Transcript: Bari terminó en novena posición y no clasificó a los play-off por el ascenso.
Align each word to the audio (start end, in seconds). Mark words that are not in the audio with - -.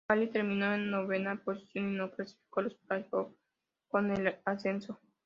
Bari 0.09 0.25
terminó 0.31 0.73
en 0.73 0.89
novena 0.89 1.39
posición 1.45 1.89
y 1.89 1.95
no 1.95 2.09
clasificó 2.09 2.61
a 2.61 2.63
los 2.63 2.73
play-off 2.87 3.33
por 3.91 4.05
el 4.09 4.35
ascenso. 4.45 4.99